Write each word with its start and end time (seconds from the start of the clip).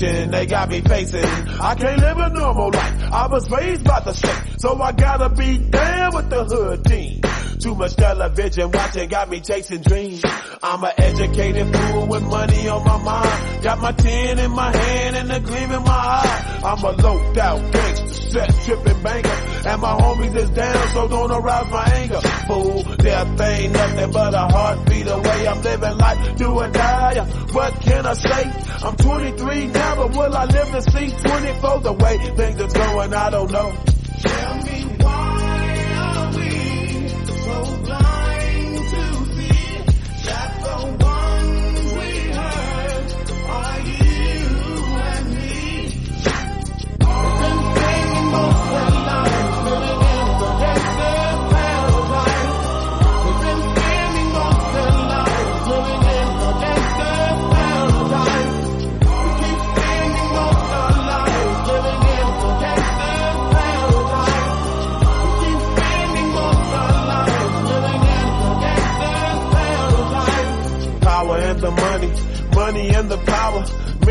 the 0.00 0.06
situation 0.06 0.30
they 0.30 0.46
got 0.46 0.68
me 0.68 0.80
facing. 0.80 1.24
I 1.24 1.74
can't 1.74 2.00
live 2.00 2.18
a 2.18 2.28
normal 2.30 2.70
life. 2.70 3.12
I 3.12 3.26
was 3.26 3.50
raised 3.50 3.84
by 3.84 4.00
the 4.00 4.12
state, 4.12 4.60
so 4.60 4.80
I 4.80 4.92
gotta 4.92 5.28
be 5.30 5.58
down 5.58 6.14
with 6.14 6.30
the 6.30 6.44
hood 6.44 6.84
team. 6.84 7.20
Too 7.60 7.74
much 7.74 7.94
television 7.94 8.70
watching 8.70 9.08
got 9.10 9.28
me 9.28 9.40
chasing 9.40 9.82
dreams. 9.82 10.22
I'm 10.62 10.82
an 10.82 10.92
educated 10.96 11.76
fool 11.76 12.06
with 12.06 12.22
money 12.22 12.68
on 12.68 12.84
my 12.84 12.96
mind. 13.02 13.62
Got 13.62 13.80
my 13.80 13.92
tin 13.92 14.38
in 14.38 14.50
my 14.52 14.74
hand 14.74 15.16
and 15.16 15.30
a 15.30 15.40
gleam 15.40 15.70
in 15.70 15.82
my 15.82 15.90
eye. 15.90 16.60
I'm 16.64 16.82
a 16.82 16.92
low 16.92 17.18
out 17.38 17.72
gangster, 17.72 18.08
set 18.08 18.54
tripping 18.64 19.02
banker. 19.02 19.68
And 19.68 19.82
my 19.82 19.92
homies 19.92 20.36
is 20.36 20.50
down, 20.50 20.88
so 20.88 21.08
don't 21.08 21.30
arouse 21.30 21.70
my 21.70 21.84
anger. 21.84 22.20
Fool, 22.46 22.89
death 23.02 23.40
ain't 23.40 23.72
nothing 23.72 24.12
but 24.12 24.34
a 24.34 24.38
heartbeat 24.38 25.06
away. 25.06 25.48
I'm 25.48 25.62
living 25.62 25.98
life, 25.98 26.36
do 26.36 26.48
or 26.50 26.68
die. 26.68 27.24
What 27.52 27.80
can 27.80 28.06
I 28.06 28.14
say? 28.14 28.52
I'm 28.84 28.96
23 28.96 29.66
now, 29.68 29.96
but 29.96 30.10
will 30.16 30.36
I 30.36 30.44
live 30.46 30.70
to 30.72 30.82
see 30.82 31.10
24 31.10 31.80
the 31.80 31.92
way 31.92 32.18
things 32.36 32.60
are 32.60 32.68
going? 32.68 33.14
I 33.14 33.30
don't 33.30 33.50
know. 33.50 33.72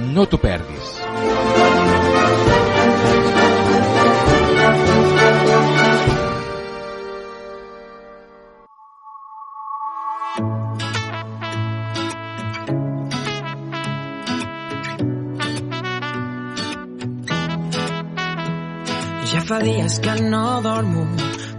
No 0.00 0.24
t'ho 0.26 0.38
perdis. 0.40 0.96
Ja 19.30 19.40
fa 19.46 19.60
dies 19.62 20.00
que 20.00 20.16
no 20.26 20.60
dormo, 20.64 21.06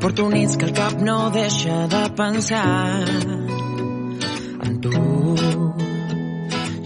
porto 0.02 0.28
nits 0.34 0.58
que 0.58 0.66
el 0.66 0.74
cap 0.74 1.00
no 1.00 1.30
deixa 1.32 1.86
de 1.88 2.04
pensar 2.18 3.51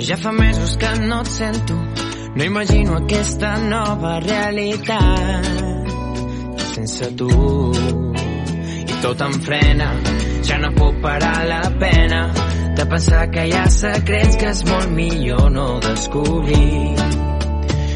Ja 0.05 0.17
fa 0.17 0.31
mesos 0.31 0.77
que 0.77 0.89
no 1.01 1.21
et 1.21 1.27
sento, 1.27 1.73
no 2.35 2.43
imagino 2.43 2.97
aquesta 2.97 3.55
nova 3.57 4.19
realitat 4.19 5.65
sense 6.75 7.15
tu. 7.17 7.29
I 8.85 8.99
tot 9.01 9.21
em 9.25 9.33
frena, 9.41 9.87
ja 10.45 10.59
no 10.61 10.69
puc 10.75 10.99
parar 11.01 11.45
la 11.49 11.61
pena 11.79 12.19
de 12.77 12.85
pensar 12.85 13.23
que 13.31 13.47
hi 13.47 13.55
ha 13.57 13.65
secrets 13.71 14.37
que 14.37 14.51
és 14.51 14.61
molt 14.69 14.91
millor 14.93 15.49
no 15.55 15.67
descobrir. 15.87 16.93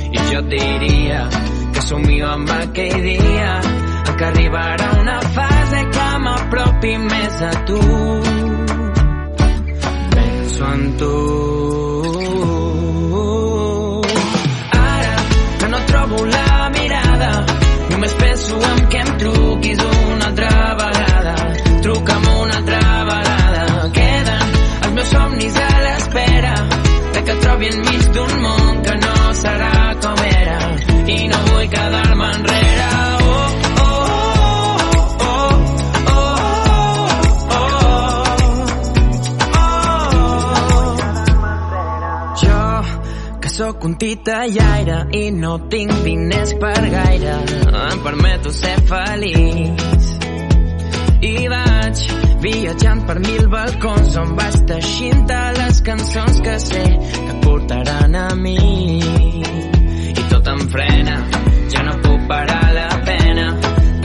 I 0.09 0.25
jo 0.31 0.39
et 0.39 0.50
diria 0.55 1.27
que 1.75 1.83
somio 1.89 2.31
amb 2.31 2.55
aquell 2.57 2.97
dia 3.05 3.51
en 3.59 4.15
què 4.15 4.31
arribarà 4.31 4.89
una 5.03 5.19
fase 5.38 5.85
que 5.94 6.09
m'apropi 6.25 6.95
més 7.05 7.44
a 7.51 7.53
tu. 7.69 7.83
Penso 10.15 10.73
en 10.73 10.89
tu. 11.03 11.49
Suem 18.50 18.80
que 18.90 18.98
em 18.98 19.10
truquis 19.22 19.80
una 19.86 20.25
altra 20.25 20.75
vegada. 20.80 21.36
Truca'm 21.84 22.24
una 22.42 22.56
altra 22.57 22.80
vegada. 23.10 23.90
Queden 23.98 24.48
els 24.86 24.94
meus 24.96 25.10
somnis 25.13 25.60
a 25.66 25.69
l'espera 25.86 26.56
de 27.13 27.22
que 27.22 27.36
et 27.36 27.44
trobi 27.46 27.69
enmig 27.69 28.07
d'un 28.16 28.34
món 28.46 28.81
que 28.88 28.96
no 29.04 29.16
serà 29.44 29.75
com 30.06 30.24
era. 30.31 30.60
I 31.18 31.19
no 31.30 31.40
vull 31.50 31.68
quedar-me 31.75 32.28
enrere. 32.40 32.90
Oh, 33.28 33.50
oh, 33.86 34.00
oh, 35.28 36.40
sóc 43.60 43.84
un 43.84 43.98
titellaire 44.00 45.01
i 45.19 45.25
no 45.36 45.57
tinc 45.69 45.92
diners 46.06 46.54
per 46.62 46.80
gaire. 46.94 47.34
Em 47.91 48.00
permeto 48.03 48.51
ser 48.51 48.77
feliç. 48.86 50.09
I 51.21 51.47
vaig 51.51 52.01
viatjant 52.44 53.01
per 53.07 53.18
mil 53.19 53.47
balcons 53.51 54.15
on 54.21 54.36
vaig 54.38 54.57
teixint 54.69 55.31
les 55.57 55.81
cançons 55.88 56.41
que 56.45 56.56
sé 56.59 56.83
que 57.13 57.36
portaran 57.44 58.15
a 58.15 58.27
mi. 58.36 58.56
I 59.01 60.27
tot 60.30 60.47
em 60.53 60.62
frena, 60.75 61.18
ja 61.74 61.83
no 61.88 61.97
puc 62.06 62.27
parar 62.30 62.74
la 62.77 62.89
pena 63.09 63.47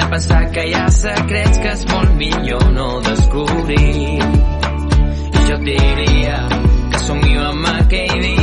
de 0.01 0.09
pensar 0.15 0.43
que 0.57 0.67
hi 0.69 0.75
ha 0.75 0.87
secrets 0.91 1.61
que 1.63 1.75
és 1.77 1.85
molt 1.93 2.17
millor 2.23 2.71
no 2.79 2.89
descobrir. 3.11 4.23
I 5.35 5.45
jo 5.51 5.61
diria 5.69 6.41
que 6.91 7.05
somio 7.07 7.51
amb 7.53 7.69
aquell 7.77 8.21
dia 8.23 8.34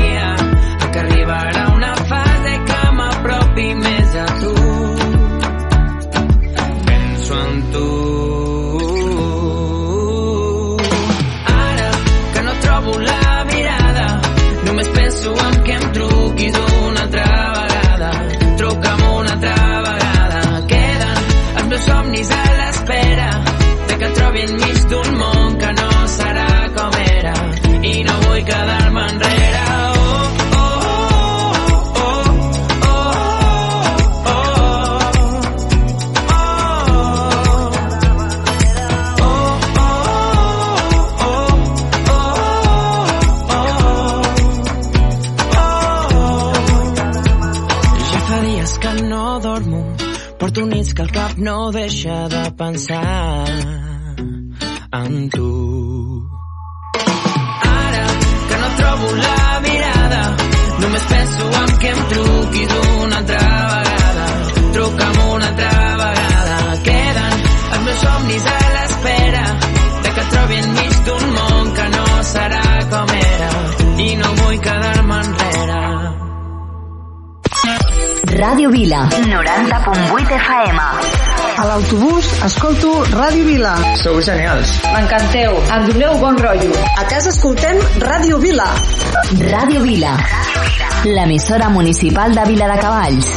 no 51.42 51.72
deixa 51.72 52.28
de 52.30 52.52
pensar 52.52 53.46
en 54.94 55.30
tu. 55.30 56.30
Ara 57.64 58.06
que 58.50 58.58
no 58.62 58.68
trobo 58.78 59.08
la 59.16 59.60
mirada, 59.66 60.22
només 60.82 61.04
penso 61.14 61.44
en 61.62 61.78
que 61.80 61.90
em 61.90 62.02
truquis 62.12 62.76
una 63.02 63.18
altra 63.18 63.42
vegada. 63.74 64.28
Truca'm 64.74 65.18
una 65.34 65.48
altra 65.48 65.74
vegada. 66.04 66.58
Queden 66.84 67.34
els 67.74 67.82
meus 67.88 68.00
somnis 68.06 68.46
a 68.54 68.60
l'espera 68.78 69.46
de 70.04 70.14
que 70.20 70.28
trobi 70.36 70.62
enmig 70.62 70.94
d'un 71.10 71.28
món 71.40 71.74
que 71.80 71.90
no 71.98 72.06
serà 72.36 72.66
com 72.94 73.16
era 73.18 73.52
i 73.98 74.16
no 74.22 74.34
vull 74.44 74.62
quedar-me 74.70 75.20
enrere. 75.26 75.82
Ràdio 78.42 78.70
Vila, 78.74 79.04
90.8 79.10 80.38
FM. 80.38 81.31
A 81.62 81.66
l'autobús 81.70 82.26
escolto 82.42 82.90
Ràdio 83.14 83.44
Vila. 83.46 83.76
Sou 84.02 84.18
genials. 84.26 84.72
M'encanteu. 84.96 85.60
Em 85.76 85.84
doneu 85.92 86.16
bon 86.18 86.40
rotllo. 86.42 86.74
A 86.98 87.04
casa 87.06 87.30
escoltem 87.30 87.78
Ràdio 88.02 88.40
Vila. 88.42 88.66
Ràdio 89.52 89.84
Vila, 89.84 90.16
l'emissora 91.06 91.70
municipal 91.70 92.34
de 92.34 92.46
Vila 92.50 92.66
de 92.72 92.80
Cavalls. 92.82 93.30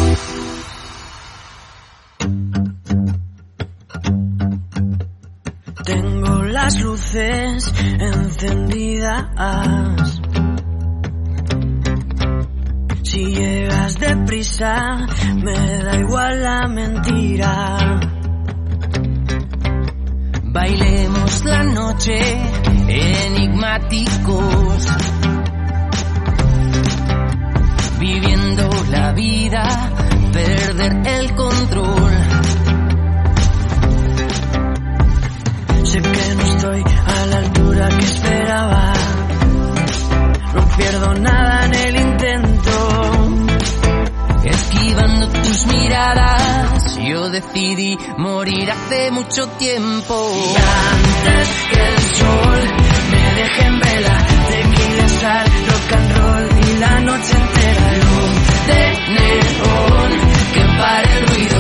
Tengo 5.85 6.43
las 6.57 6.81
luces 6.81 7.73
encendidas. 8.09 9.21
Si 13.03 13.23
llegas 13.37 13.99
deprisa, 14.01 14.75
me 15.45 15.61
da 15.85 15.95
igual 16.01 16.43
la 16.43 16.67
mentira. 16.69 18.14
Bailemos 20.55 21.45
la 21.47 21.65
noche 21.65 22.17
enigmáticos. 22.87 24.87
Viviendo 27.99 28.71
la 28.89 29.13
vida, 29.15 29.65
perder 30.33 31.09
el 31.09 31.35
control. 31.35 32.13
Sé 35.83 36.01
que 36.01 36.35
no 36.37 36.43
estoy 36.45 36.85
a 36.85 37.27
la 37.27 37.39
altura 37.39 37.89
que 37.89 38.05
esperaba. 38.05 38.93
No 40.55 40.69
pierdo 40.77 41.15
nada 41.15 41.67
en 41.67 41.75
el 41.75 41.97
intento. 41.97 42.64
Tus 45.45 45.67
miradas, 45.67 46.97
yo 46.97 47.29
decidí 47.29 47.99
morir 48.17 48.71
hace 48.71 49.11
mucho 49.11 49.47
tiempo. 49.59 50.33
Y 50.35 50.57
antes 50.57 51.49
que 51.71 51.89
el 51.89 51.99
sol 52.17 52.61
me 53.11 53.35
deje 53.43 53.63
en 53.67 53.79
vela, 53.79 54.27
tequila, 54.49 55.09
sal, 55.21 55.47
rock 55.69 55.93
and 55.93 56.17
roll 56.17 56.49
y 56.67 56.79
la 56.79 57.01
noche 57.01 57.33
entera 57.37 57.93
luz 58.05 58.35
de 58.67 58.83
neón 59.13 60.13
que 60.55 60.63
pare 60.79 61.19
el 61.19 61.27
ruido. 61.27 61.54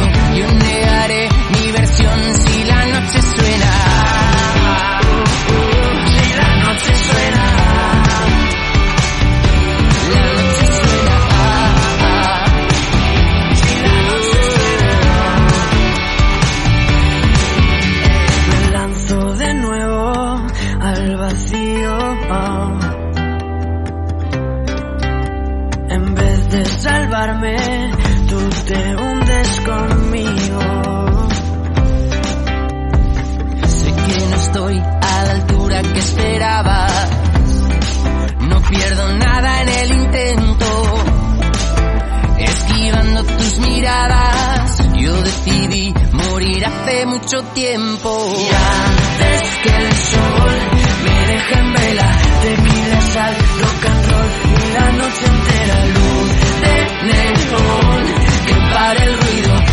Decidí 45.34 45.94
morir 46.12 46.64
hace 46.64 47.06
mucho 47.06 47.42
tiempo. 47.54 48.34
Y 48.38 48.48
antes 48.54 49.58
que 49.62 49.68
el 49.68 49.92
sol 49.92 50.60
me 51.04 51.32
deje 51.32 51.54
en 51.58 51.72
vela, 51.72 52.18
tequila, 52.42 53.00
sal, 53.00 53.34
rock 53.60 53.86
and 53.86 54.10
roll 54.10 54.30
y 54.44 54.72
la 54.74 54.92
noche 54.92 55.26
entera 55.26 55.86
luz 55.86 56.30
de 56.62 56.74
neón 57.06 58.04
que 58.46 58.54
pare 58.74 59.04
el 59.04 59.18
ruido. 59.18 59.63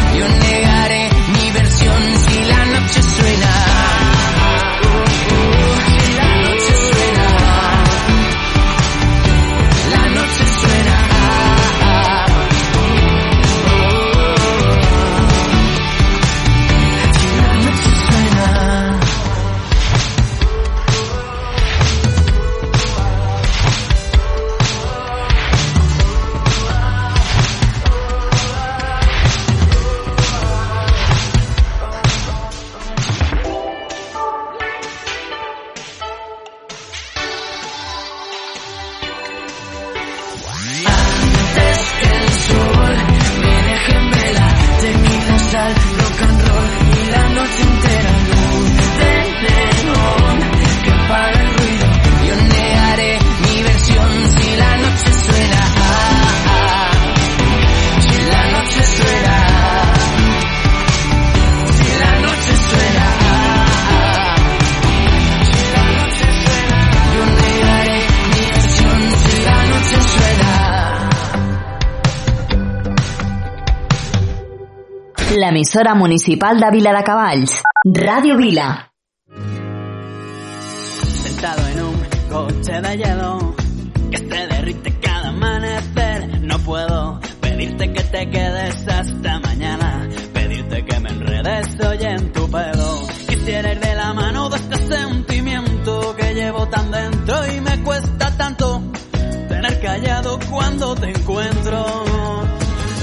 L'emissora 75.62 75.94
municipal 75.94 76.60
de 76.60 76.72
Vila 76.72 76.92
de 76.92 77.04
Cavalls. 77.04 77.62
Ràdio 77.86 78.36
Vila. 78.36 78.92
Sentado 81.24 81.62
en 81.68 81.84
un 81.84 81.98
coche 82.30 82.82
de 82.82 82.98
hielo 82.98 83.56
que 84.10 84.18
se 84.18 84.48
derrite 84.48 85.00
cada 85.00 85.30
amanecer. 85.30 86.42
No 86.42 86.58
puedo 86.60 87.20
pedirte 87.42 87.94
que 87.94 88.04
te 88.04 88.30
quedes 88.32 88.88
hasta 88.88 89.40
mañana, 89.40 90.10
pedirte 90.34 90.84
que 90.84 91.00
me 91.00 91.10
enredes 91.10 91.80
hoy 91.80 92.06
en 92.06 92.32
tu 92.32 92.50
pelo. 92.50 93.08
Quisiera 93.28 93.72
ir 93.74 93.80
de 93.80 93.96
la 93.96 94.14
mano 94.14 94.50
de 94.50 94.58
este 94.58 94.78
sentimiento 94.78 96.16
que 96.16 96.34
llevo 96.34 96.68
tan 96.70 96.90
dentro 96.90 97.36
y 97.54 97.62
me 97.62 97.84
cuesta 97.84 98.36
tanto 98.36 98.82
tener 99.48 99.80
callado 99.80 100.40
cuando 100.50 100.96
te 100.96 101.10
encuentro. 101.12 101.86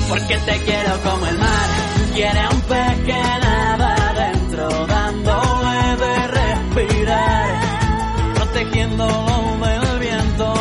Porque 0.09 0.39
te 0.39 0.59
quiero 0.65 0.99
como 1.05 1.27
el 1.27 1.39
mar, 1.39 1.98
a 2.27 2.51
un 2.51 2.61
pez 2.63 3.05
que 3.07 3.13
nada 3.13 3.95
adentro, 4.11 4.69
dándole 4.87 5.97
de 6.03 6.29
respirar, 6.29 7.61
protegiéndolo 8.35 9.67
del 9.67 9.99
viento. 10.01 10.55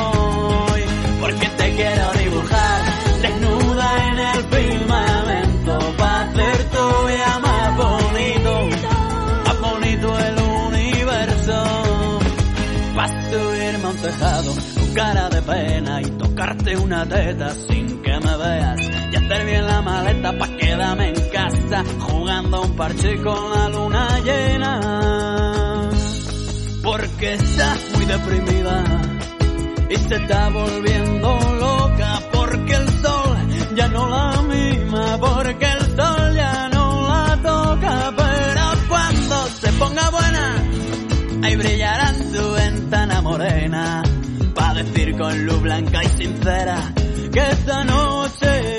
Porque 1.20 1.48
te 1.58 1.76
quiero 1.76 2.12
dibujar, 2.14 2.82
desnuda 3.22 4.08
en 4.08 4.20
el 4.20 4.44
firmamento, 4.54 5.80
para 5.98 6.22
hacer 6.22 6.70
tu 6.70 7.08
vida 7.08 7.40
más 7.40 7.78
bonito, 7.78 8.70
más 9.46 9.60
bonito 9.60 10.20
el 10.20 10.36
universo. 10.68 12.20
Para 12.96 13.32
subirme 13.32 13.84
a 13.84 13.90
un 13.90 13.98
tejado 13.98 14.54
con 14.54 14.94
cara 14.94 15.30
de 15.30 15.42
pena 15.42 16.02
y 16.02 16.06
tocarte 16.12 16.78
una 16.78 17.04
teta 17.08 17.50
sin 17.68 18.02
que 18.04 18.20
me 18.20 18.38
veas 18.38 19.07
hacer 19.28 19.46
bien 19.46 19.66
la 19.66 19.82
maleta 19.82 20.38
pa' 20.38 20.48
quedarme 20.58 21.10
en 21.10 21.30
casa 21.30 21.84
jugando 22.00 22.62
un 22.62 22.76
parche 22.76 23.22
con 23.22 23.52
la 23.52 23.70
luna 23.70 24.20
llena. 24.24 25.90
Porque 26.82 27.34
estás 27.34 27.80
muy 27.94 28.06
deprimida 28.06 28.84
y 29.90 29.96
se 29.98 30.16
está 30.16 30.50
volviendo 30.50 31.40
loca 31.60 32.22
porque 32.32 32.74
el 32.74 32.90
sol 33.02 33.38
ya 33.76 33.88
no 33.90 34.08
la 34.08 34.42
mima, 34.44 35.18
porque 35.20 35.66
el 35.66 35.96
sol 35.98 36.36
ya 36.36 36.70
no 36.70 37.08
la 37.10 37.40
toca, 37.44 38.14
pero 38.16 38.88
cuando 38.88 39.48
se 39.48 39.74
ponga 39.74 40.10
buena, 40.10 40.64
ahí 41.44 41.56
brillará 41.58 42.10
en 42.12 42.32
tu 42.32 42.52
ventana 42.54 43.22
morena, 43.22 44.04
pa' 44.56 44.74
decir 44.74 45.18
con 45.18 45.46
luz 45.46 45.62
blanca 45.62 46.02
y 46.02 46.08
sincera 46.18 46.94
que 47.32 47.40
esta 47.40 47.84
noche 47.84 48.77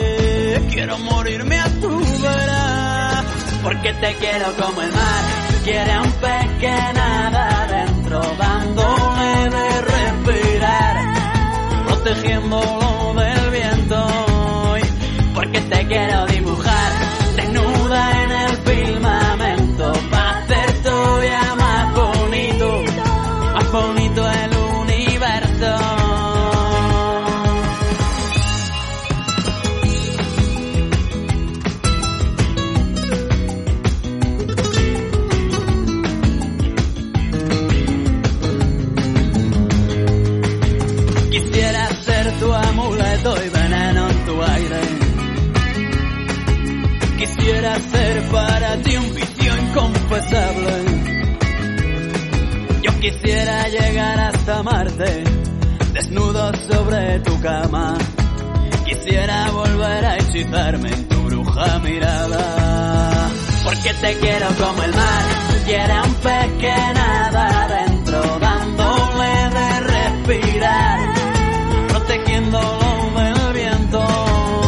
quiero 0.79 0.97
morirme 0.99 1.59
a 1.59 1.69
tu 1.81 1.99
vera, 2.23 3.25
porque 3.65 3.93
te 3.95 4.15
quiero 4.15 4.55
como 4.55 4.81
el 4.81 4.93
mar, 4.93 5.25
quiere 5.65 5.99
un 5.99 6.13
pez 6.13 6.59
que 6.61 6.93
nada 6.95 7.65
adentro, 7.65 8.21
dándole 8.39 9.51
de 9.57 9.81
respirar, 9.81 10.97
protegiéndolo 11.85 13.15
del 13.15 13.51
viento, 13.51 14.28
Ser 47.77 48.23
para 48.31 48.77
ti 48.79 48.97
un 48.97 49.15
vicio 49.15 49.57
inconfesable. 49.57 50.85
Yo 52.83 53.01
quisiera 53.01 53.69
llegar 53.69 54.19
hasta 54.21 54.63
Marte, 54.63 55.25
desnudo 55.93 56.51
sobre 56.67 57.21
tu 57.21 57.39
cama. 57.41 57.97
Quisiera 58.87 59.51
volver 59.51 60.05
a 60.05 60.17
hechizarme 60.17 60.89
en 60.93 61.09
tu 61.09 61.23
bruja 61.25 61.79
mirada. 61.81 63.31
Porque 63.65 63.93
te 64.01 64.19
quiero 64.19 64.49
como 64.59 64.83
el 64.83 64.95
mar, 64.95 65.25
quiere 65.67 66.01
un 66.03 66.15
pez 66.15 66.53
que 66.59 66.75
nada 66.95 67.65
adentro, 67.65 68.39
dándole 68.41 69.51
de 69.57 69.81
respirar, 69.81 71.15
protegiéndolo 71.89 73.11
del 73.15 73.53
viento. 73.53 74.68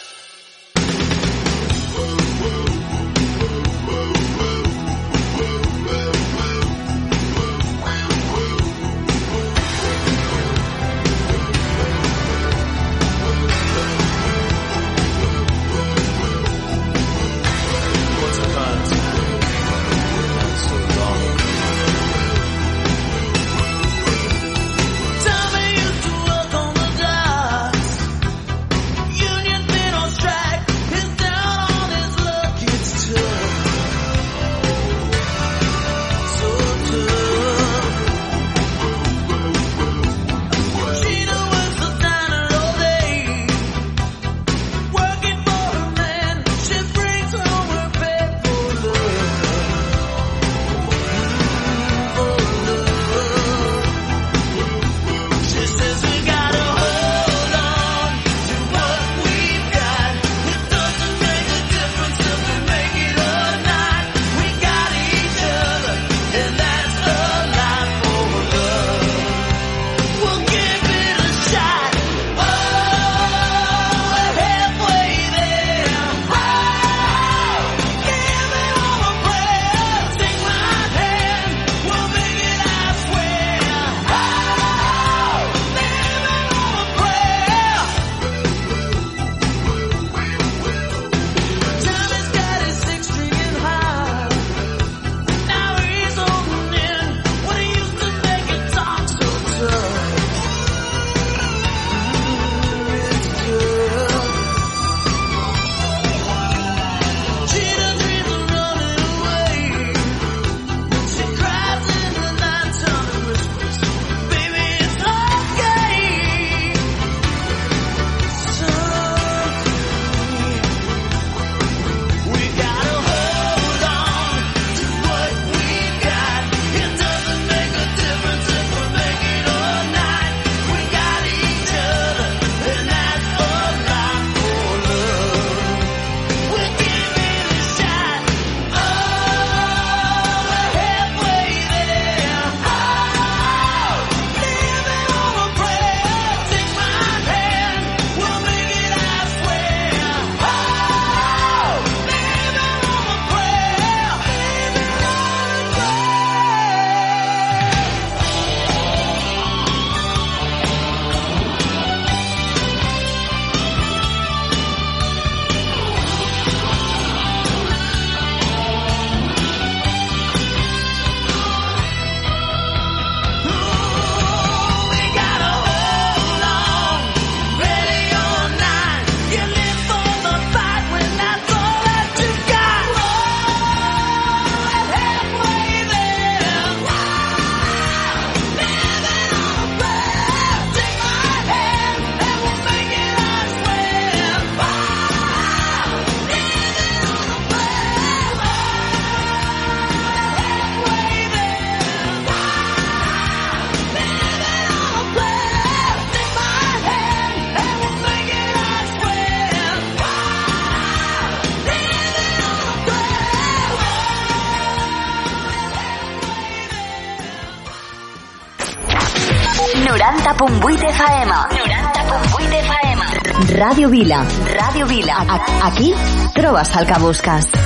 Radio 223.81 223.89
Vila. 223.89 224.27
Radio 224.45 224.85
Vila. 224.85 225.25
Aquí 225.63 225.91
trobes 226.35 226.69
el 226.75 226.85
que 226.85 226.99
busques. 226.99 227.60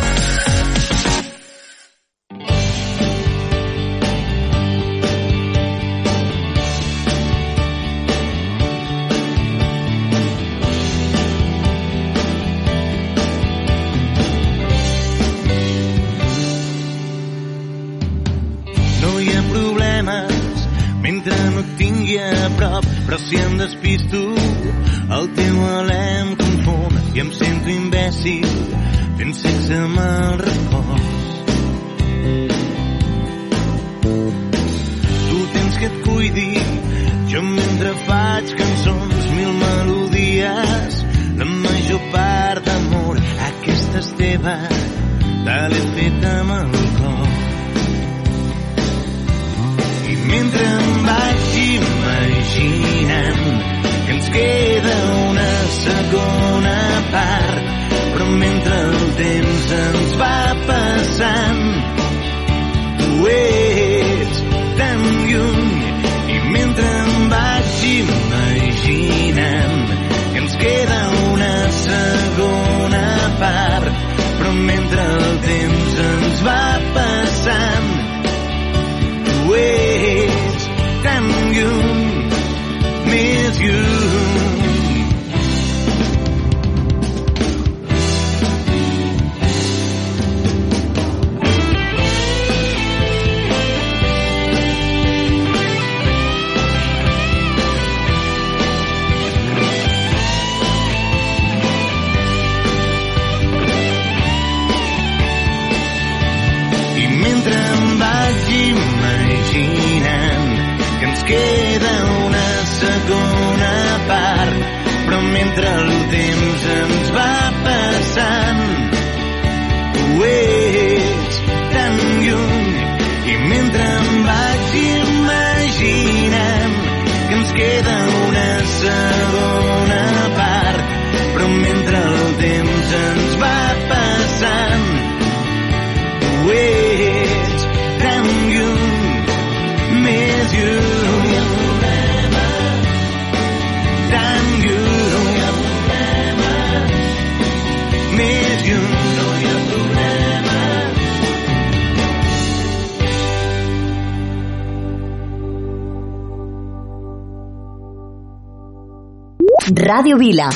Radio 159.76 160.16
Vila. 160.18 160.50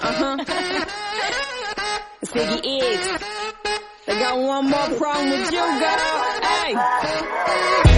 Uh-huh. 0.00 0.36
I 4.06 4.18
got 4.18 4.38
one 4.38 4.70
more 4.70 4.98
problem 4.98 5.30
with 5.30 5.52
you, 5.52 5.58
girl. 5.58 6.24
Hey. 6.42 7.93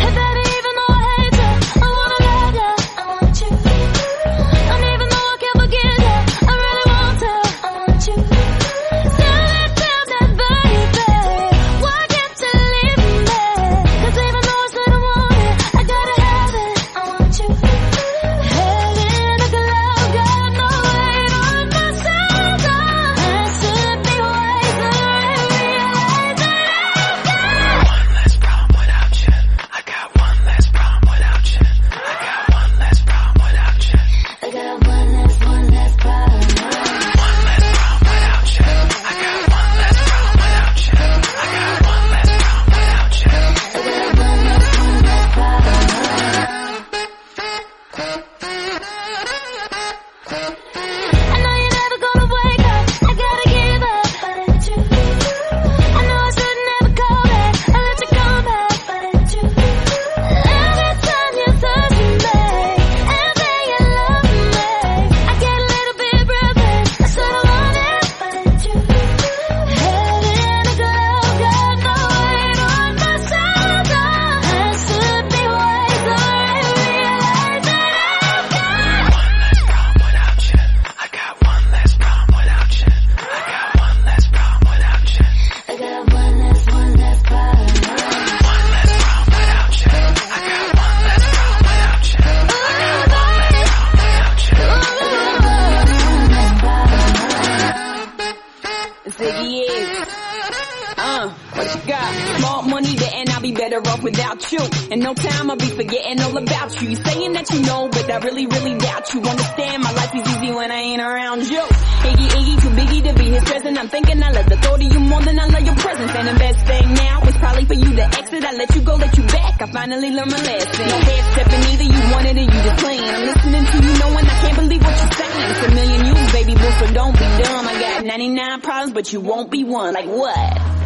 In 104.91 105.01
no 105.01 105.15
time 105.15 105.51
I'll 105.51 105.57
be 105.57 105.67
forgetting 105.67 106.23
all 106.23 106.37
about 106.37 106.81
you. 106.81 106.91
You 106.91 106.97
saying 106.97 107.33
that 107.33 107.51
you 107.51 107.61
know, 107.63 107.89
but 107.89 108.07
I 108.09 108.19
really, 108.19 108.47
really 108.47 108.79
doubt 108.79 109.13
you. 109.13 109.21
Understand 109.21 109.83
my 109.83 109.91
life 109.91 110.15
is 110.15 110.23
easy 110.23 110.55
when 110.55 110.71
I 110.71 110.79
ain't 110.79 111.03
around 111.03 111.43
you. 111.43 111.59
Iggy, 112.07 112.27
Iggy, 112.31 112.63
too 112.63 112.71
biggie 112.71 113.03
to 113.03 113.13
be 113.19 113.31
his 113.31 113.43
present. 113.43 113.79
I'm 113.79 113.89
thinking 113.89 114.23
I 114.23 114.31
love 114.31 114.47
the 114.47 114.57
thought 114.57 114.81
of 114.81 114.87
you 114.93 115.01
more 115.01 115.21
than 115.23 115.41
I 115.41 115.47
love 115.47 115.67
your 115.67 115.75
presence. 115.75 116.13
And 116.15 116.29
the 116.29 116.39
best 116.39 116.67
thing 116.67 116.95
now 116.95 117.21
is 117.27 117.37
probably 117.39 117.65
for 117.65 117.75
you 117.75 117.97
to 117.97 118.05
exit. 118.05 118.45
I 118.45 118.53
let 118.53 118.75
you 118.77 118.83
go, 118.83 118.95
let 118.95 119.17
you 119.17 119.25
back. 119.27 119.61
I 119.61 119.67
finally 119.67 120.11
learned 120.11 120.31
my 120.31 120.39
lesson. 120.39 120.87
No 120.87 120.99
head 121.03 121.33
stepping 121.35 121.63
either. 121.67 121.89
You 121.91 122.03
wanted 122.15 122.37
it, 122.37 122.47
you 122.47 122.61
just 122.63 122.79
playing. 122.79 123.03
I'm 123.03 123.27
listening 123.27 123.65
to 123.67 123.77
you 123.83 123.93
knowing 123.99 124.25
I 124.25 124.37
can't 124.39 124.57
believe 124.57 124.83
what 124.87 124.95
you're 125.03 125.13
saying. 125.19 125.51
It's 125.51 125.67
a 125.67 125.75
million 125.75 126.07
you, 126.07 126.15
baby 126.31 126.55
boo, 126.55 126.71
so 126.79 126.87
don't 126.95 127.13
be 127.13 127.27
dumb. 127.43 127.67
I 127.67 127.75
got 127.81 128.05
99 128.05 128.61
problems, 128.61 128.93
but 128.93 129.13
you 129.13 129.21
won't 129.21 129.51
be 129.51 129.65
one. 129.65 129.95
Like 129.95 130.07
what? 130.07 130.86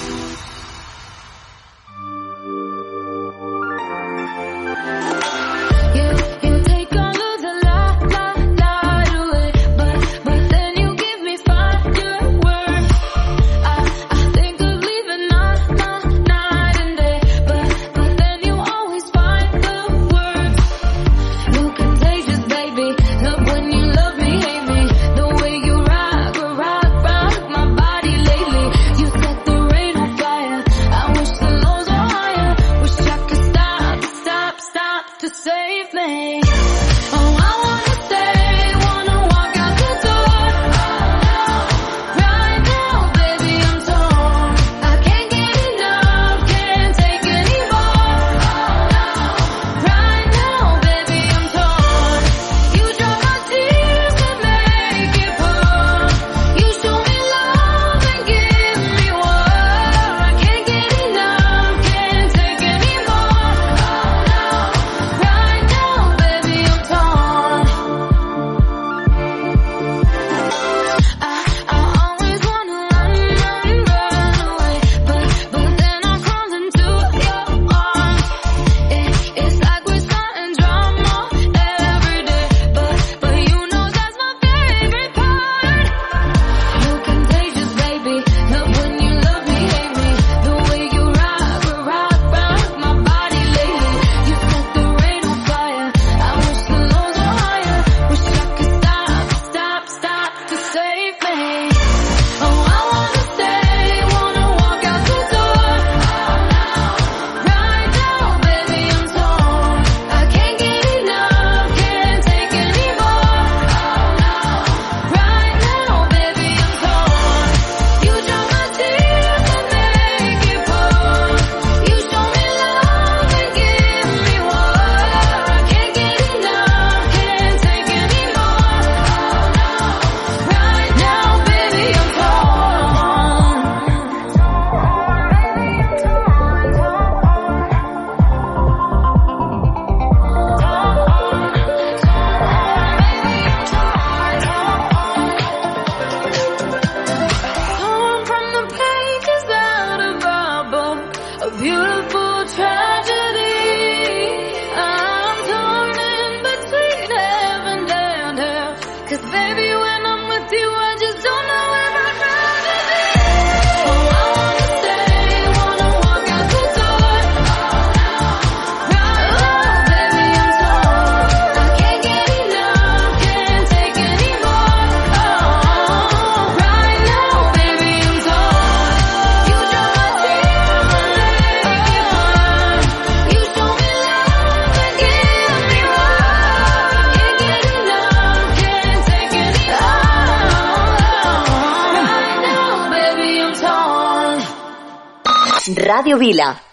Vila. 196.21 196.70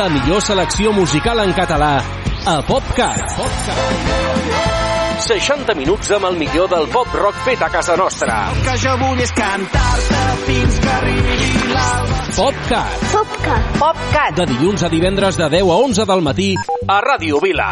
la 0.00 0.08
millor 0.08 0.40
selecció 0.40 0.92
musical 0.96 1.42
en 1.42 1.50
català 1.52 2.00
a 2.48 2.54
PopCat. 2.64 3.34
PopCat. 3.36 5.18
60 5.26 5.74
minuts 5.76 6.08
amb 6.16 6.24
el 6.30 6.38
millor 6.40 6.70
del 6.72 6.86
pop 6.88 7.10
rock 7.20 7.42
fet 7.44 7.60
a 7.60 7.68
casa 7.68 7.98
nostra. 8.00 8.38
El 8.48 8.62
que 8.64 8.76
jo 8.80 8.94
vull 9.02 9.20
és 9.20 9.34
cantar-te 9.36 10.22
fins 10.46 10.78
que 10.80 10.90
arribi 10.94 11.36
l'alba. 11.74 12.22
PopCat. 12.38 13.04
PopCat. 13.12 13.68
PopCat. 13.82 14.40
De 14.40 14.48
dilluns 14.54 14.86
a 14.88 14.90
divendres 14.94 15.36
de 15.36 15.50
10 15.58 15.68
a 15.68 15.78
11 15.90 16.08
del 16.14 16.24
matí 16.30 16.48
a 16.88 17.00
Ràdio 17.04 17.44
Vila. 17.44 17.70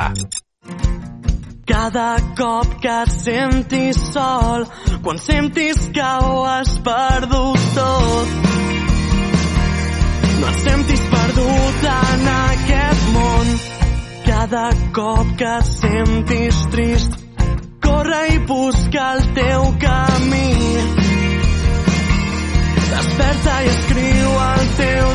Cada 1.73 2.11
cop 2.37 2.77
que 2.85 2.99
et 3.07 3.14
sentis 3.17 4.05
sol, 4.12 4.69
quan 5.01 5.17
sentis 5.17 5.88
que 5.97 6.12
ho 6.29 6.45
has 6.45 6.77
perdut 6.85 7.73
tot, 7.79 8.38
no 10.43 10.53
et 10.53 10.67
sentis 10.67 11.08
món. 13.14 13.53
Cada 14.27 14.68
cop 14.97 15.35
que 15.40 15.51
et 15.59 15.71
sentis 15.73 16.59
trist, 16.75 17.18
corre 17.85 18.23
i 18.35 18.38
busca 18.51 19.12
el 19.16 19.27
teu 19.38 19.68
camí. 19.85 20.51
Desperta 22.88 23.61
i 23.64 23.73
escriu 23.77 24.35
el 24.49 24.66
teu 24.83 25.08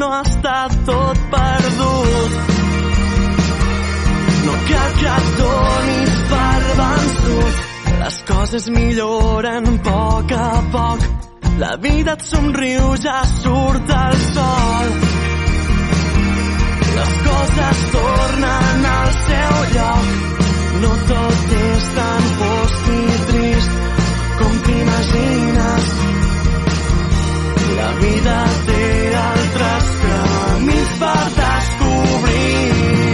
no 0.00 0.08
està 0.16 0.58
tot 0.88 1.18
perdut. 1.32 2.36
No 4.46 4.54
cal 4.68 4.94
que 5.00 5.10
et 5.14 5.30
donis 5.40 6.14
per 6.30 6.60
vençut. 6.78 7.58
Les 8.00 8.20
coses 8.30 8.68
milloren 8.76 9.68
a 9.72 9.74
poc 9.88 10.32
a 10.36 10.50
poc. 10.76 11.04
La 11.60 11.74
vida 11.84 12.14
et 12.16 12.24
somriu, 12.24 12.94
ja 13.04 13.18
surt 13.34 13.92
el 13.96 14.16
sol. 14.30 14.94
Les 16.96 17.12
coses 17.26 17.82
tornen 17.96 18.86
al 18.94 19.10
seu 19.26 19.58
lloc. 19.74 20.14
No 20.84 20.94
tot 21.10 21.58
és 21.58 21.90
tan 21.98 22.30
fosc 22.38 22.94
i 22.96 23.02
trist 23.32 23.76
com 24.40 24.62
t'imagines. 24.68 26.09
La 27.80 27.92
vida 27.96 28.34
té 28.66 28.88
altres 29.20 29.86
camins 30.02 30.90
per 31.00 31.20
descobrir. 31.38 33.09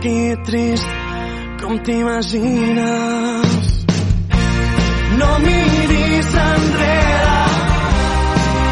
aquí 0.00 0.34
trist 0.44 0.86
com 1.60 1.78
t'imagines. 1.78 3.58
No 5.18 5.38
miris 5.44 6.30
enrere 6.44 7.42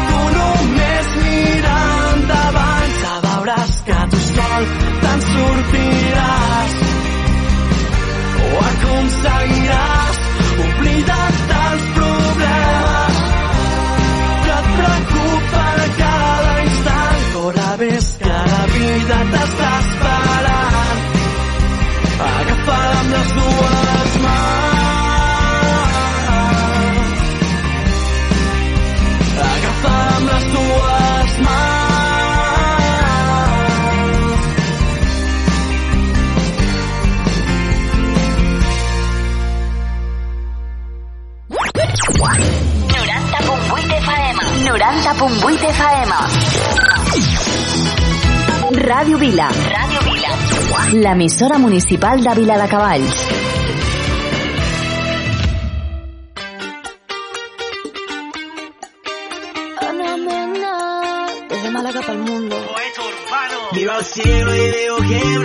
tu 0.09 0.21
només 0.37 1.07
mira 1.25 1.77
endavant. 2.13 2.97
Ja 3.03 3.13
veuràs 3.27 3.77
que 3.85 3.99
tu 4.15 4.23
sol 4.31 4.67
te'n 5.05 5.21
sortiràs. 5.29 6.75
O 8.41 8.49
aconseguiràs 8.71 10.19
oblida't 10.65 11.58
Pumbuit 45.19 45.59
FM. 45.59 46.11
Radio 48.87 49.17
Vila. 49.19 49.47
Ràdio 49.51 49.99
Vila. 50.07 50.31
Municipal 51.59 52.23
de 52.23 52.33
Vila 52.35 52.57
de 52.57 52.67
Cavalls. 52.69 53.17
Miro 63.73 63.91
al 63.91 64.05
cielo 64.05 64.55
y 64.55 64.71
veo 64.71 64.97
que 64.97 65.39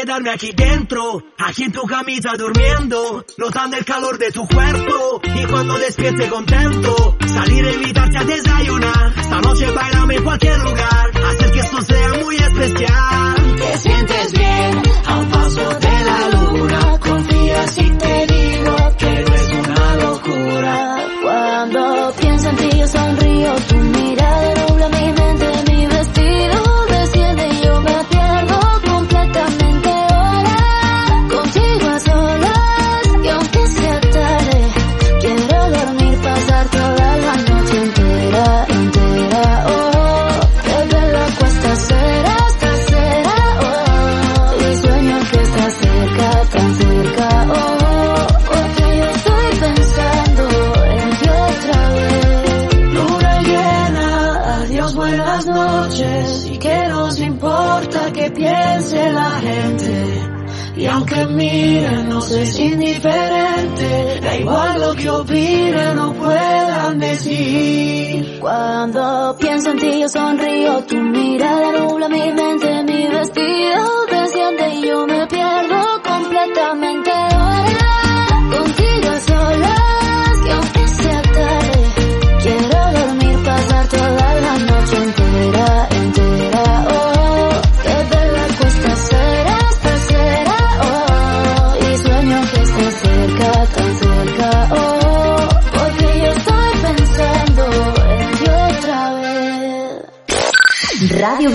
quedarme 0.00 0.30
aquí 0.30 0.52
dentro, 0.54 1.22
aquí 1.38 1.64
en 1.64 1.72
tu 1.72 1.82
camisa 1.82 2.32
durmiendo, 2.36 3.24
notando 3.36 3.76
el 3.76 3.84
calor 3.84 4.16
de 4.16 4.30
tu 4.30 4.46
cuerpo 4.46 5.20
y 5.24 5.44
cuando 5.46 5.76
despierte 5.76 6.28
contento, 6.28 7.16
salir 7.26 7.66
a 7.66 7.72
invitarte 7.72 8.18
a 8.18 8.24
desayunar, 8.24 9.12
esta 9.18 9.40
noche 9.40 9.70
bailame 9.72 10.14
en 10.16 10.24
cualquier 10.24 10.58
lugar, 10.58 11.10
hacer 11.30 11.50
que 11.52 11.60
esto 11.60 11.82
sea 11.82 12.12
muy 12.22 12.36
especial. 12.36 13.17
es 62.40 62.58
indiferente, 62.58 64.20
da 64.20 64.36
igual 64.36 64.80
lo 64.80 64.94
que 64.94 65.10
opinen 65.10 65.98
o 65.98 66.12
puedan 66.14 66.98
decir. 66.98 68.38
Cuando 68.40 69.36
pienso 69.38 69.70
en 69.70 69.78
ti 69.78 70.00
yo 70.00 70.08
sonrío, 70.08 70.84
tu 70.84 70.96
mirada 70.96 71.72
nubla 71.72 72.08
mi 72.08 72.32
mente, 72.32 72.82
mi 72.84 73.06
vestido 73.08 74.07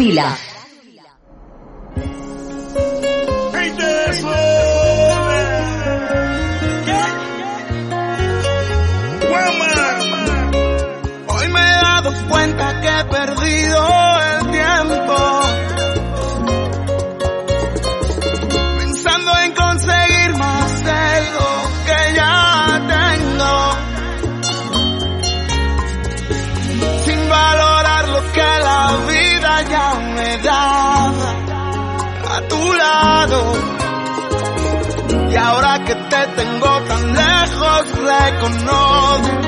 Huila 0.04 0.38
que 35.94 36.00
te 36.10 36.28
tengo 36.36 36.82
tan 36.88 37.14
lejos 37.14 37.92
reconozco 37.92 39.43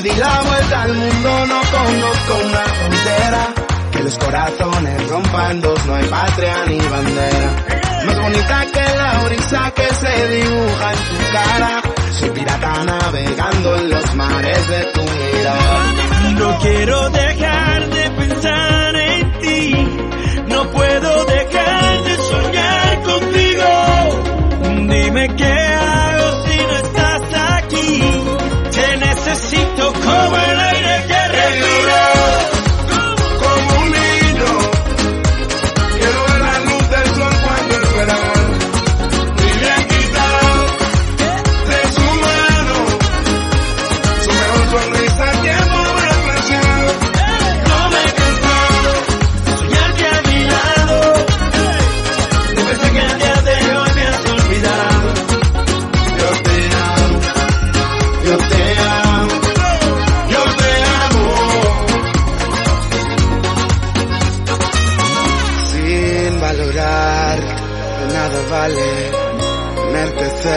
di 0.00 0.16
la 0.16 0.42
vuelta 0.46 0.82
al 0.82 0.94
mundo, 0.94 1.46
no 1.46 1.60
conozco 1.70 2.46
una 2.46 2.64
frontera. 2.64 3.54
Que 3.90 4.02
los 4.02 4.18
corazones 4.18 5.08
rompan 5.08 5.60
dos, 5.60 5.86
no 5.86 5.94
hay 5.94 6.04
patria 6.04 6.54
ni 6.68 6.78
bandera. 6.78 7.50
Más 8.06 8.22
bonita 8.22 8.66
que 8.72 8.96
la 8.96 9.24
brisa 9.24 9.72
que 9.74 9.94
se 9.94 10.28
dibuja 10.28 10.92
en 10.92 10.98
tu 11.08 11.32
cara. 11.32 11.82
Soy 12.12 12.30
pirata 12.30 12.84
navegando 12.84 13.76
en 13.76 13.90
los 13.90 14.14
mares 14.14 14.68
de 14.68 14.84
tu 14.94 15.02
mirada. 15.02 15.92
No 16.38 16.58
quiero 16.60 17.10
dejar 17.10 17.90
de 17.90 18.10
pensar 18.10 18.96
en 18.96 19.40
ti, 19.40 19.88
no 20.48 20.70
puedo 20.70 21.24
dejar 21.26 22.02
de 22.04 22.16
soñar 22.16 23.02
contigo. 23.02 23.68
Dime 24.88 25.28
que 25.36 25.59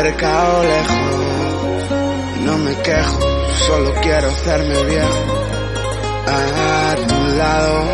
cerca 0.04 0.50
o 0.50 0.64
lejos, 0.64 1.90
no 2.42 2.58
me 2.58 2.76
quejo, 2.82 3.20
solo 3.68 3.94
quiero 4.02 4.28
hacerme 4.28 4.84
viejo. 4.84 5.24
A 6.28 6.96
tu 7.08 7.38
lado. 7.38 7.94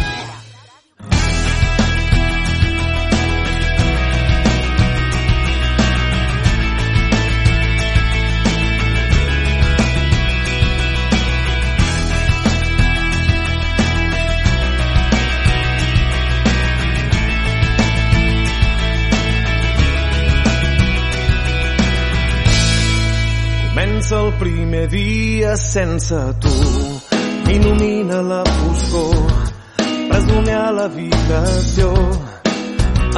primer 24.81 24.87
dia 24.87 25.55
sense 25.57 26.15
tu. 26.39 26.49
Il·lumina 27.51 28.21
la 28.21 28.43
foscor, 28.45 29.15
presoner 30.09 30.55
a 30.55 30.71
l'habitació, 30.71 31.91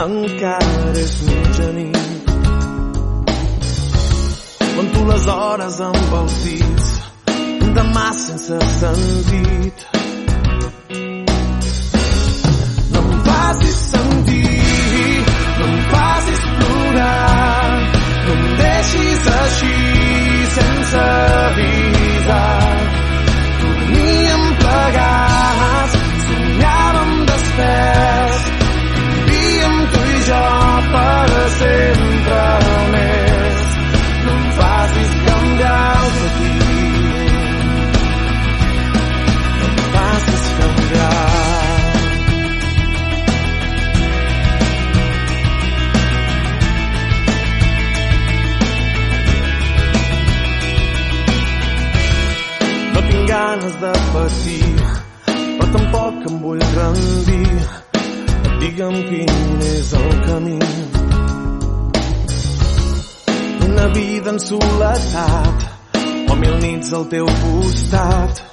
encara 0.03 0.93
és 0.97 1.15
mitjanit. 1.27 2.31
Conto 4.73 5.05
les 5.11 5.27
hores 5.27 5.79
amb 5.87 6.15
els 6.21 6.39
dits 6.43 6.89
demà 7.77 8.07
sense 8.17 8.59
sentit, 8.79 9.85
canvi. 56.93 57.43
Digue'm 58.61 58.97
quin 59.09 59.61
és 59.67 59.93
el 59.93 60.09
camí. 60.27 60.59
Una 63.67 63.87
vida 63.93 64.29
en 64.29 64.39
soledat 64.39 65.69
o 66.29 66.35
mil 66.35 66.55
nits 66.61 66.93
al 66.93 67.05
teu 67.11 67.27
costat 67.41 68.52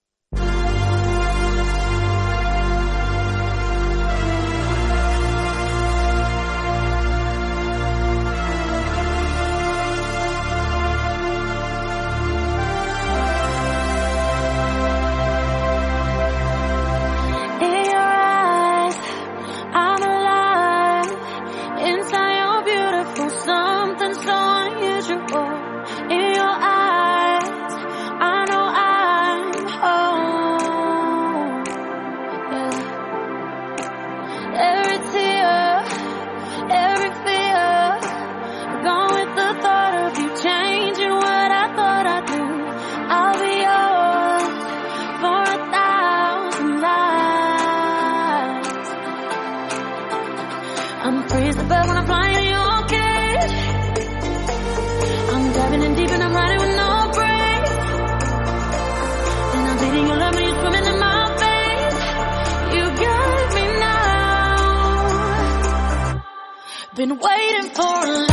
Been 66.93 67.17
waiting 67.17 67.69
for 67.69 68.05
a 68.05 68.30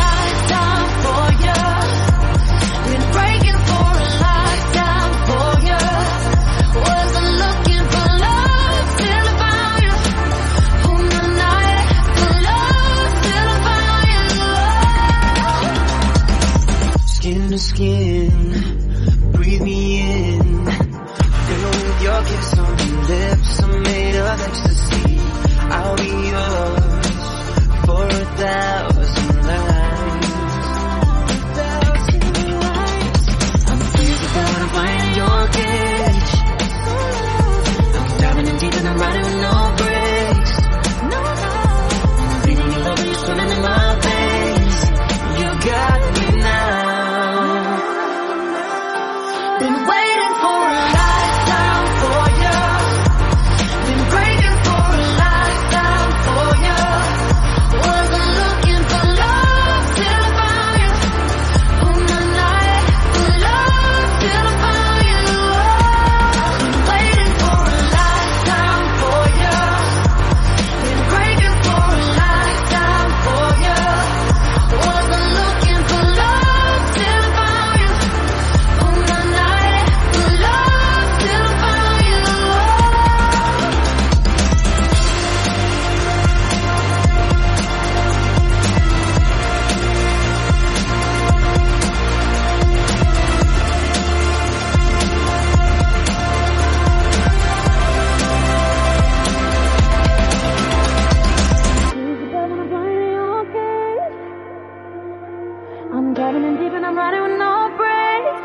driving 106.19 106.43
in 106.43 106.57
deep 106.57 106.73
and 106.73 106.85
I'm 106.85 106.97
riding 106.97 107.23
with 107.23 107.39
no 107.39 107.71
brakes. 107.79 108.43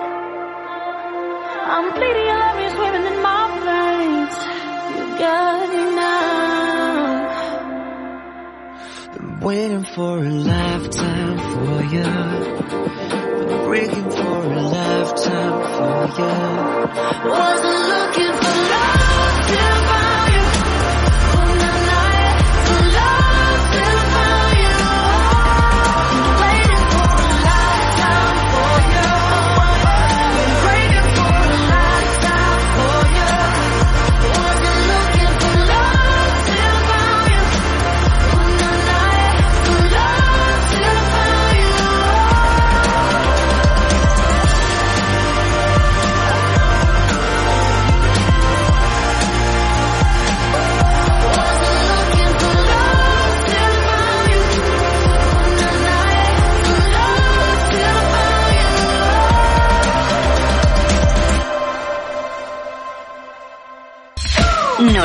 I'm 1.74 1.86
bleeding, 1.96 2.28
your 2.30 2.38
love, 2.38 2.60
you 2.62 2.70
swimming 2.70 3.06
in 3.12 3.18
my 3.24 3.44
veins. 3.66 4.36
You 4.96 5.06
got 5.18 5.70
me 5.74 5.84
now. 5.96 7.34
Been 9.14 9.40
waiting 9.40 9.86
for 9.86 10.20
a 10.20 10.30
lifetime 10.30 11.38
for 11.52 11.82
you. 11.96 12.10
Been 13.40 13.64
breaking 13.66 14.10
for 14.12 14.38
a 14.54 14.62
lifetime 14.78 15.58
for 15.76 15.98
you. 16.20 16.34
Wasn't 17.28 17.80
looking 17.94 18.33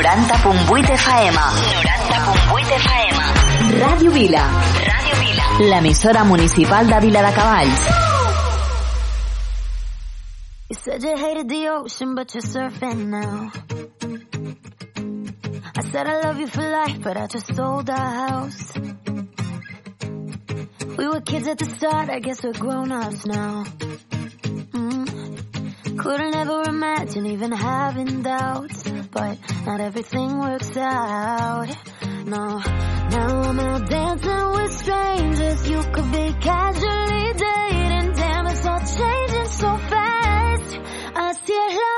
90.8 0.03 0.85
FM. 1.05 1.35
90.8 1.35 2.71
FM. 2.85 3.15
Ràdio 3.83 4.11
Vila. 4.13 4.45
Ràdio 4.91 5.15
Vila. 5.23 5.45
L'emissora 5.71 6.25
municipal 6.25 6.87
de 6.87 7.01
Vila 7.01 7.23
de 7.23 7.33
Cavalls. 7.35 7.83
You 10.71 10.77
said 10.85 11.03
you 11.03 11.17
hated 11.17 11.49
the 11.49 11.69
ocean, 11.69 12.15
but 12.15 12.33
you're 12.35 12.43
surfing 12.43 13.09
now. 13.09 13.51
I 15.77 15.83
said 15.91 16.07
I 16.07 16.21
love 16.21 16.39
you 16.39 16.47
for 16.47 16.63
life, 16.63 17.01
but 17.03 17.17
I 17.17 17.27
just 17.27 17.55
sold 17.57 17.91
our 17.91 18.11
house. 18.29 18.73
We 20.97 21.09
were 21.09 21.21
kids 21.21 21.49
at 21.49 21.59
the 21.59 21.65
start, 21.65 22.09
I 22.11 22.21
guess 22.21 22.43
we're 22.45 22.53
grown-ups 22.53 23.27
now. 23.27 23.65
Mm. 24.73 25.99
Couldn't 25.99 26.35
ever 26.37 26.63
imagine 26.69 27.27
even 27.27 27.51
having 27.53 28.23
doubts. 28.23 28.78
but 29.11 29.39
not 29.67 29.81
everything 29.81 30.39
works 30.39 30.77
out. 30.77 31.69
No, 32.25 32.59
now 32.59 33.43
I'm 33.43 33.61
out 33.61 33.89
dancing 33.89 34.51
with 34.53 34.73
strangers. 34.73 35.69
You 35.69 35.83
could 35.93 36.13
be 36.13 36.33
casually 36.41 37.33
dating. 37.33 38.13
Damn, 38.13 38.47
it's 38.47 38.67
all 38.67 38.81
changing 38.81 39.49
so 39.49 39.77
fast. 39.77 40.79
I 41.15 41.33
see 41.45 41.53
it. 41.53 41.98